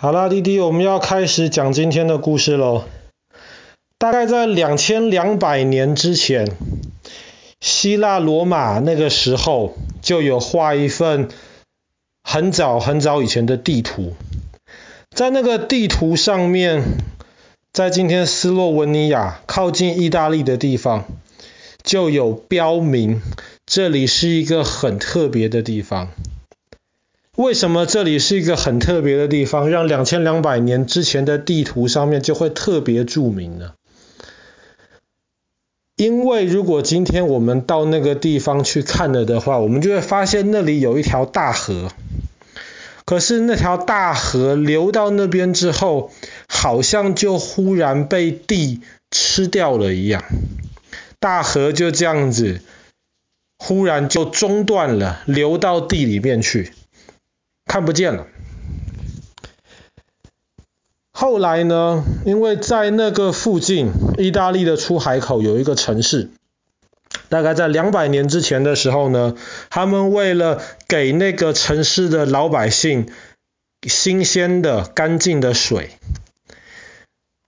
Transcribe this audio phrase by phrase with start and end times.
[0.00, 2.84] 好啦，弟弟，我们要开始讲今天的故事喽。
[3.98, 6.52] 大概在两千两百年之前，
[7.60, 11.26] 希腊罗马那个时候就有画一份
[12.22, 14.14] 很早很早以前的地图，
[15.10, 16.84] 在那个地图上面，
[17.72, 21.06] 在今天斯洛文尼亚靠近意大利的地方，
[21.82, 23.20] 就有标明
[23.66, 26.10] 这里是一个很特别的地方。
[27.38, 33.74] 为什么这里是一个很特别的地方，让两千两百年之前的地图上面就会特别著名呢？
[35.94, 41.92] 因为如果今天我们到那个地方去看了的话，我们就会发现那里有一条大河。
[43.04, 46.10] 可是那条大河流到那边之后，
[46.48, 48.80] 好像就忽然被地
[49.12, 50.24] 吃掉了一样，
[51.20, 52.62] 大河就这样子
[53.58, 56.72] 忽然就中断了，流到地里面去。
[57.68, 58.26] 看不见了。
[61.12, 66.30] 后来呢，因为在那个附近，意大利的出海口有一个城市，
[67.28, 69.34] 大概在两百年之前的时候呢，
[69.68, 73.08] 他们为了给那个城市的老百姓
[73.82, 75.90] 新鲜的、干净的水，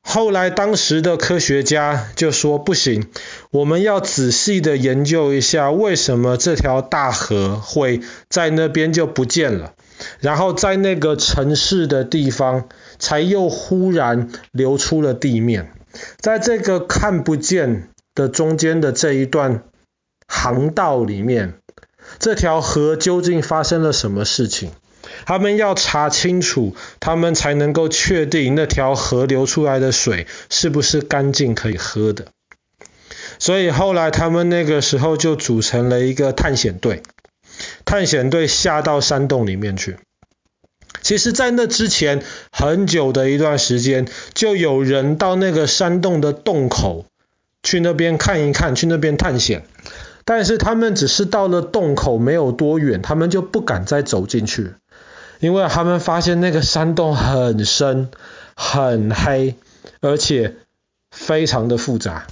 [0.00, 3.08] 后来当时的科学家就说不行，
[3.50, 9.74] 我们要仔细的研究一下，为什么这条大河会在那边就不见了。
[10.20, 15.72] 然后在那个城市的地方，才又忽然流出了地面。
[16.18, 19.64] 在这个看不见的中间的这一段
[20.28, 21.54] 航道里面，
[22.18, 24.70] 这条河究竟发生了什么事情？
[25.24, 32.26] 他们要查清楚，他们才能够确定那条河流出来的水是不是干净可以喝的。
[33.38, 37.02] 所以后来他们那个时候就组成了一个探险队。
[37.86, 39.96] 探险队下到山洞里面去。
[41.00, 47.06] 其实，在那之前很久的一段时间，就有人到那个山洞的洞口
[47.62, 49.64] 去那边看一看，去那边探险。
[50.24, 54.72] 但是他们只是到了洞口没有多远，他们就不敢再走进去，
[55.38, 58.10] 因为他们发现那个山洞很深、
[58.56, 59.54] 很黑，
[60.00, 60.56] 而且
[61.12, 62.26] 非常的复杂。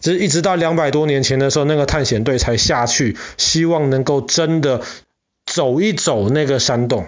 [0.00, 4.82] 只是一直到两百多年前的时候，那个探险队才下去，希望能够真的
[5.46, 7.06] 走一走那个山洞，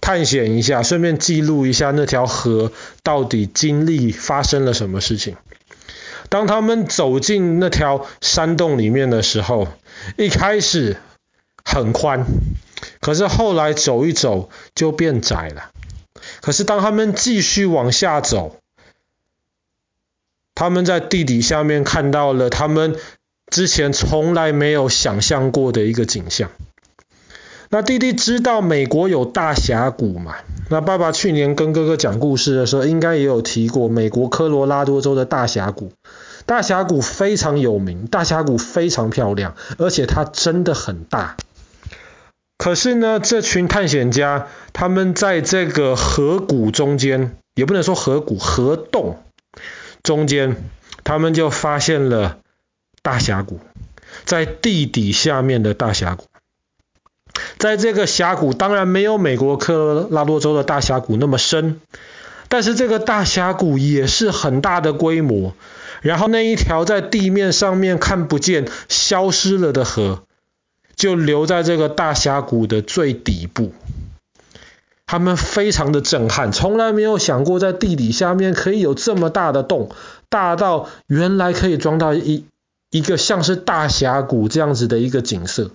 [0.00, 2.72] 探险一下，顺便记录一下那条河
[3.02, 5.36] 到底经历发生了什么事情。
[6.28, 9.68] 当他们走进那条山洞里面的时候，
[10.16, 10.98] 一开始
[11.64, 12.26] 很宽，
[13.00, 15.70] 可是后来走一走就变窄了。
[16.42, 18.56] 可是当他们继续往下走，
[20.58, 22.96] 他们在地底下面看到了他们
[23.48, 26.50] 之前从来没有想象过的一个景象。
[27.70, 30.34] 那弟弟知道美国有大峡谷嘛？
[30.68, 35.92] 那爸爸去年跟哥哥讲故事的时候，应该也有提过美国科罗拉多州的大峡谷。
[36.44, 41.36] 大峡谷非常有名，大峡谷非常漂亮，而且它真的很大。
[42.56, 49.18] 可是呢，这群探险家他们在这个河谷中间，也不能说河谷，河洞。
[50.08, 50.56] 中间，
[51.04, 52.38] 他们就发现了
[53.02, 53.60] 大峡谷，
[54.24, 56.24] 在地底下面的大峡谷。
[57.58, 61.82] 在这个峡谷，当然没有美国科罗拉多州的大峡谷那么深，
[62.48, 65.54] 但是这个大峡谷也是很大的规模。
[66.00, 70.22] 然后那一条在地面上面看不见、消失了的河，
[70.96, 73.74] 就留在这个大峡谷的最底部。
[75.08, 79.90] 他们非常的震撼，从来没有想过在地底下面可以有这么大的洞，
[80.28, 82.44] 大到原来可以装到一
[82.90, 85.70] 一个像是大峡谷这样子的一个景色。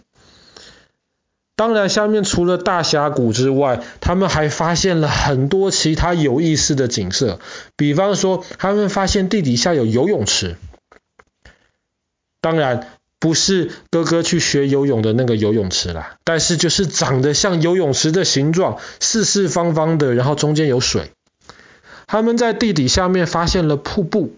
[1.56, 7.40] 当然，下面除了大峡谷之外，他们还发现了很多其他有意思的景色，
[7.76, 10.58] 比方说，他们发现地底下有游泳池。
[12.40, 12.88] 当然。
[13.24, 21.12] 不是哥哥去学游泳的那个游泳池啦，但是就是长得像游泳池的形状，四四方方的，然后中间有水。
[22.06, 24.36] 他们在地底下面发现了瀑布，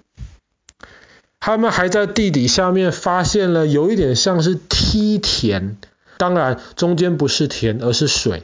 [1.40, 5.78] 他们还在地底下面发现了有一点像是梯田，
[6.20, 8.44] 当然中间不是田，而是水，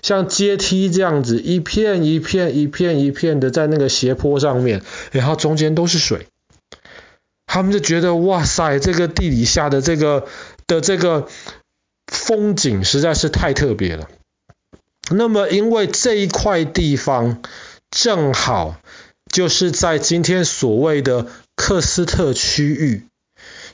[0.00, 4.80] 像阶梯这样子，一片一片一片一片的在那个斜坡上面，
[5.10, 6.28] 然后中间都是水。
[7.52, 10.26] 他们就觉得哇塞，这个地底下的这个
[10.66, 11.28] 的这个
[12.06, 14.08] 风景实在是太特别了。
[15.10, 17.42] 那么，因为这一块地方
[17.90, 18.76] 正好
[19.30, 23.04] 就是在今天所谓的克斯特区域，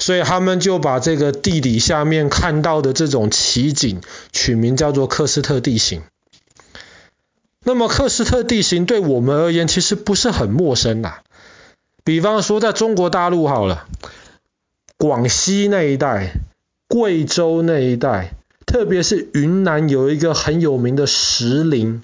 [0.01, 4.01] 所以他们就把这个地底下面看到的这种奇景
[4.33, 6.03] 取名叫做克斯特地形。
[7.65, 11.19] 那么克斯特地形对我们而言其实不是很陌生呐。
[12.09, 13.87] 比方说在中国大陆好了，
[14.97, 16.33] 广西那一带、
[16.89, 18.33] 贵州那一带，
[18.65, 22.03] 特别是云南有一个很有名的石林，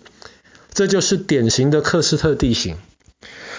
[0.75, 2.77] 这就是典型的喀斯特地形。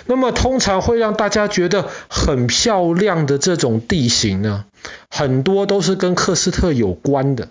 [0.06, 4.66] 那么通常会让大家觉得很漂亮的这种地形呢，
[5.10, 7.48] 很多都是跟喀斯特有关的。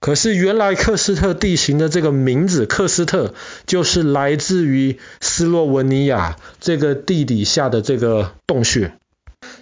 [0.00, 3.34] 可是原来克斯特地形的这个名字“克斯特”
[3.66, 8.92] 就是来自于斯洛文尼亚这个地底下的这个洞穴。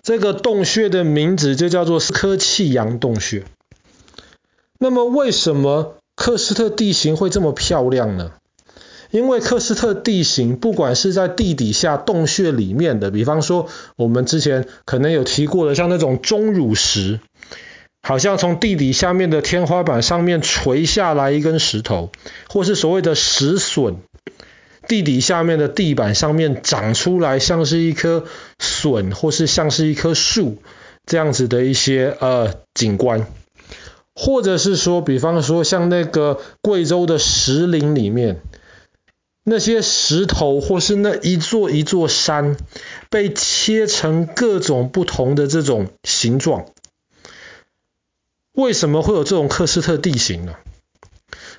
[0.03, 3.45] 这个洞穴的名字就叫做科契扬洞穴。
[4.79, 8.33] 那么为什么克斯特地形会这么漂亮呢？
[9.11, 17.21] 因为克斯特地形不管是在地底下洞穴里面的，比方说我们之前可能有提过的，像那种钟乳石。
[18.07, 22.13] 好像从地底下面的天花板上面垂下来一根石头，
[22.49, 23.97] 或是所谓的石笋，
[24.87, 28.25] 地底下面的地板上面长出来像是一棵
[28.61, 30.59] 笋，或是像是一棵树
[31.05, 33.27] 这样子的一些呃景观，
[34.15, 38.41] 或者是说，比方说像那个贵州的石林里面，
[39.43, 42.57] 那些石头或是那一座一座山
[43.11, 46.67] 被切成各种不同的这种形状。
[48.57, 50.55] 为什么会有这种喀斯特地形呢？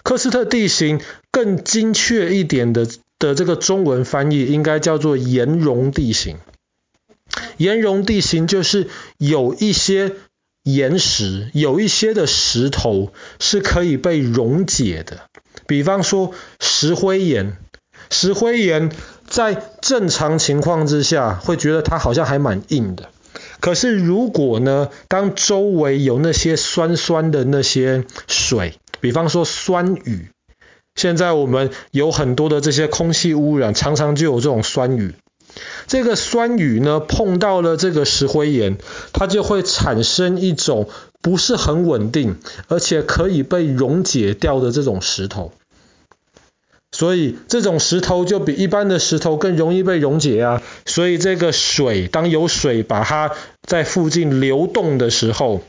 [0.04, 1.00] 喀斯特地形
[1.32, 2.88] 更精确一点的
[3.20, 6.38] 的这个中文翻译应该叫做岩溶地形。
[7.58, 10.14] 岩溶地形就是有一些
[10.64, 15.22] 岩石，有一些的石头是可以被溶解的。
[15.68, 17.58] 比方说石灰岩，
[18.10, 18.92] 石灰岩
[19.28, 23.10] 在正常情况之下会觉得它好像还蛮硬的。
[23.68, 30.30] 可是如果呢，当周围有那些酸酸的那些水，比方说酸雨，
[30.96, 35.16] 现在我们有很多的这些空气污染，常常就有这种酸雨。
[35.86, 38.78] 这个酸雨呢，碰到了这个石灰岩，
[39.12, 40.88] 它就会产生一种
[41.22, 42.38] 不是很稳定，
[42.70, 45.52] 而且可以被溶解掉的这种石头。
[46.98, 55.62] 所以这种石头就比一般的石头更容易被溶解啊，所以这个水，当有水把它在附近流动的时候，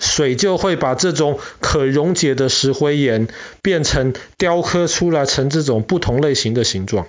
[0.00, 3.28] 水就会把这种可溶解的石灰岩
[3.60, 7.08] 变成雕刻出来成这种不同类型的形状。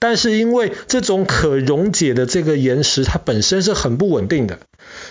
[0.00, 4.58] 但是因为这种可溶解的这个岩石它本身是很不稳定的，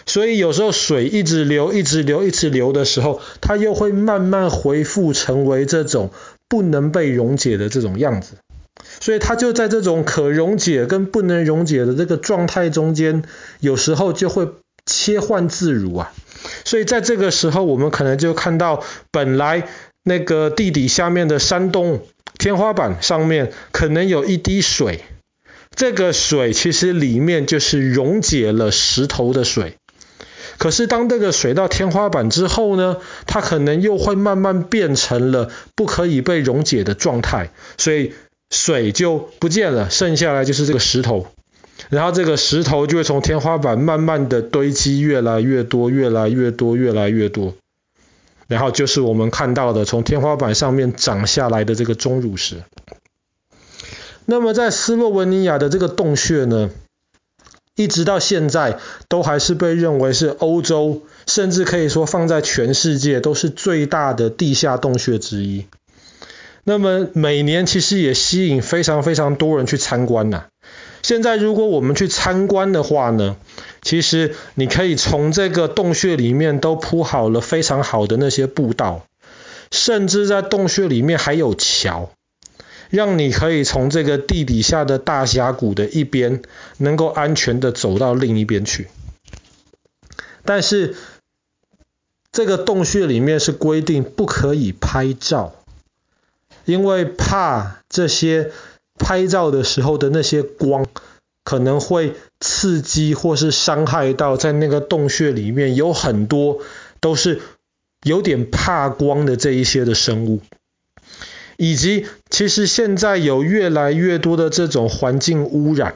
[0.06, 6.12] 所以有时候水一直流、一直流、一直流的时候，它又会慢慢恢复成为这种。
[6.50, 8.34] 不能被溶解的这种样子，
[9.00, 13.24] 所以它就在这种可溶解跟不能溶解的这个状态中间，
[13.60, 14.50] 有时候就会
[14.86, 16.12] 切换自如啊。
[16.66, 19.68] 所以在这个时候，我们可能就看到本来
[20.04, 22.02] 那个地底下面的山洞
[22.38, 25.04] 天花板上面可能有一滴水，
[25.76, 29.76] 这个水其实里面就是溶解了石头的水。
[30.60, 38.14] 可是当这个水到天花板之后呢，它可能又会慢慢变成了不可以被溶解的状态，所以
[38.52, 41.28] 水就不见了，剩下来就是这个石头，
[41.90, 47.56] 然后这个石头就会从天花板慢慢的堆积越来越多，越来越多，越来越多，
[48.48, 52.58] 然后就是我们看到的从天花板上面长下来的这个钟乳石。
[54.26, 56.70] 那么在斯洛文尼亚的这个洞穴呢，
[57.80, 65.66] 一直到现在，都还是被认为是欧洲，甚至可以说放在全世界都是最大的地下洞穴之一。
[66.66, 70.48] 那么每年其实也吸引非常非常多人去参观呐。
[71.02, 73.38] 现在如果我们去参观的话呢，
[73.82, 79.06] 其实你可以从这个洞穴里面都铺好了非常好的那些步道，
[79.72, 82.10] 甚至在洞穴里面还有桥。
[82.90, 86.42] 让你可以从这个地底下的大峡谷的一边，
[86.78, 88.88] 能够安全的走到另一边去。
[90.44, 90.96] 但是，
[92.32, 95.54] 这个洞穴里面是规定不可以拍照，
[96.66, 98.52] 因为怕这些
[98.98, 100.88] 拍照的时候的那些光，
[101.44, 106.60] 可能会刺激或是伤害到在那个洞穴里面有很多
[107.00, 107.42] 都是
[108.04, 110.42] 有点怕光的这一些的生物。
[111.62, 115.96] 以及，其实现在有越来越多的这种环境污染，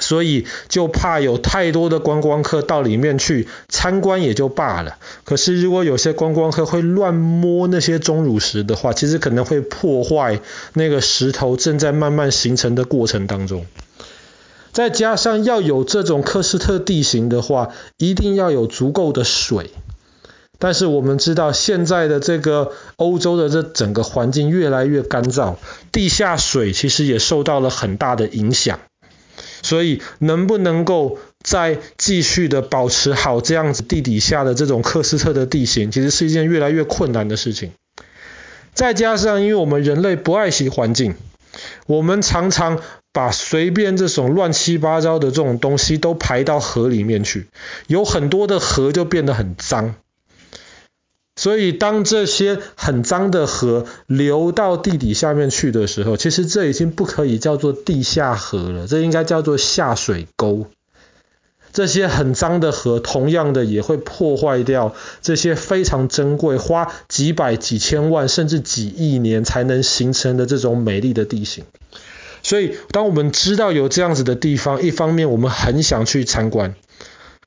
[0.00, 4.98] 所以就怕有太多的观光客到里面去参观也就罢了。
[5.22, 10.40] 可是如果有些观光客会乱摸那些钟乳石的话，其实可能会破坏
[10.74, 13.64] 那个石头正在慢慢形成的过程当中。
[14.72, 19.70] 再加上要有这种喀斯特地形的话，一定要有足够的水。
[20.60, 25.56] 但是我们知道现在的这个欧洲的这整个环境越来越干燥，
[25.90, 28.78] 地下水其实也受到了很大的影响。
[29.62, 37.72] 所以能不能够再继续的保持好这样子地底下的这种克斯特的地形，其实是一件越来越困难的事情。
[38.72, 41.14] 再加上因为我们人类不爱惜环境，
[41.86, 42.80] 我们常常
[43.12, 47.46] 把随便这种乱七八糟的这种东西都排到河里面去，
[47.86, 49.94] 有很多的河就变得很脏。
[51.40, 60.66] 所以，当这些很脏的河流到地底下面去的时候，其实这已经不可以叫做地下河了，这应该叫做下水沟。
[61.72, 71.64] 这些很脏的河，同样的也会破坏掉这些非常珍贵、花几百、几千万甚至几亿年才能形成的这种美丽的地形。
[72.42, 76.74] 所以，当我们知道有这样子的地方，一方面我们很想去参观。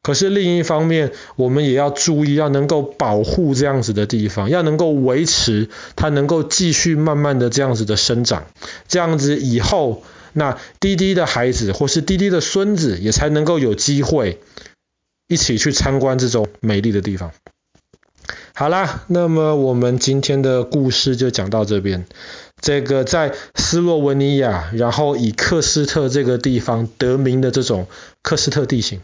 [0.03, 8.45] 可是另一方面，我们也要注意，要能够保护这样子的地方，要能够维持它能够继续慢慢的这样子的生长，
[8.89, 14.41] 这样子以后，那滴滴的孩子或是滴滴的孙子也才能够有机会
[15.29, 17.31] 一起去参观这种美丽的地方。
[18.53, 22.05] 好啦，那么我们今天的故事就讲到这边。
[22.61, 27.87] 这个在斯洛文尼亚，然后以克斯特这个地方得名的这种
[28.21, 28.99] 克斯特地形。